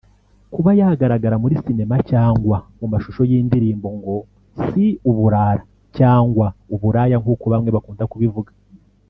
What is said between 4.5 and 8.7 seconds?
si uburara cyangwa uburaya nkuko bamwe bakunda kubivuga